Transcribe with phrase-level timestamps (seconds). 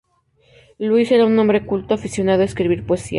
[0.79, 3.09] Luis era un hombre culto, aficionado a escribir poesía.